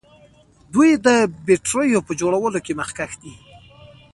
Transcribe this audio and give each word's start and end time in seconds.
دوی 0.73 0.91
د 1.05 1.07
بیټریو 1.45 2.05
په 2.07 2.11
جوړولو 2.21 2.59
کې 2.65 2.77
مخکښ 2.79 3.11
دي. 3.21 3.33